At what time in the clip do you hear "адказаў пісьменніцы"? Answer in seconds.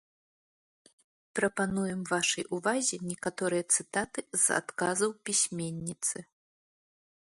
4.61-6.17